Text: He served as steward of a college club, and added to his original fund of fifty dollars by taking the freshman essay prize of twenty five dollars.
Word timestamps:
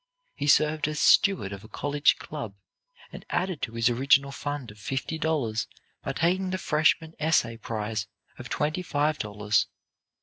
He 0.33 0.47
served 0.47 0.87
as 0.87 0.99
steward 0.99 1.53
of 1.53 1.63
a 1.63 1.67
college 1.67 2.15
club, 2.17 2.55
and 3.11 3.23
added 3.29 3.61
to 3.61 3.73
his 3.73 3.87
original 3.87 4.31
fund 4.31 4.71
of 4.71 4.79
fifty 4.79 5.19
dollars 5.19 5.67
by 6.03 6.13
taking 6.13 6.49
the 6.49 6.57
freshman 6.57 7.13
essay 7.19 7.55
prize 7.55 8.07
of 8.39 8.49
twenty 8.49 8.81
five 8.81 9.19
dollars. 9.19 9.67